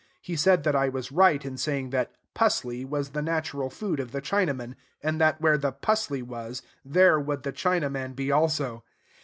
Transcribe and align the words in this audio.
He 0.19 0.35
said 0.35 0.63
that 0.63 0.75
I 0.75 0.89
was 0.89 1.11
right 1.11 1.45
in 1.45 1.57
saying 1.57 1.91
that 1.91 2.15
"pusley" 2.33 2.83
was 2.83 3.09
the 3.09 3.21
natural 3.21 3.69
food 3.69 3.99
of 3.99 4.11
the 4.11 4.19
Chinaman, 4.19 4.73
and 5.03 5.21
that 5.21 5.39
where 5.39 5.59
the 5.59 5.71
"pusley" 5.73 6.23
was, 6.23 6.63
there 6.83 7.19
would 7.19 7.43
the 7.43 7.53
Chinaman 7.53 8.15
be 8.15 8.31
also. 8.31 8.83